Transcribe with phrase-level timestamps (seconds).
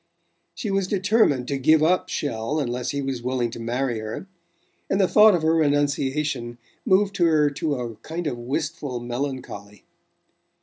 [0.55, 4.25] She was determined to give up Chelles unless he was willing to marry her;
[4.89, 9.85] and the thought of her renunciation moved her to a kind of wistful melancholy.